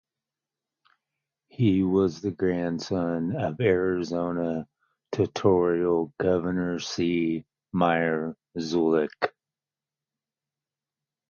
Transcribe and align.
He 1.49 1.83
was 1.83 2.21
the 2.21 2.31
grandson 2.31 3.35
of 3.35 3.61
Arizona 3.61 4.65
Territorial 5.11 6.11
Governor 6.19 6.79
C. 6.79 7.45
Meyer 7.71 8.35
Zulick. 8.57 9.31